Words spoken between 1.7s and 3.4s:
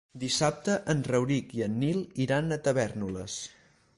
Nil iran a Tavèrnoles.